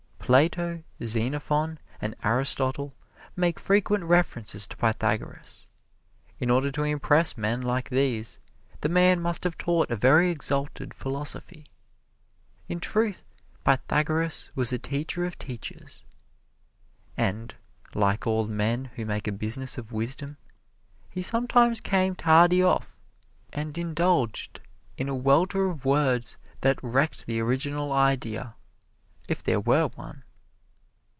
[0.31, 2.93] Plato, Xenophon and Aristotle
[3.35, 5.67] make frequent references to Pythagoras.
[6.39, 8.39] In order to impress men like these,
[8.79, 11.65] the man must have taught a very exalted philosophy.
[12.69, 13.23] In truth,
[13.65, 16.05] Pythagoras was a teacher of teachers.
[17.17, 17.53] And
[17.93, 20.37] like all men who make a business of wisdom
[21.09, 23.01] he sometimes came tardy off,
[23.51, 24.61] and indulged
[24.97, 28.55] in a welter of words that wrecked the original idea
[29.27, 30.21] if there were one.